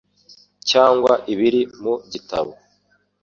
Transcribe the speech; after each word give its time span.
cyangwa 0.69 1.13
ibiri 1.33 1.61
mu 1.81 1.93
gitabo. 2.11 2.51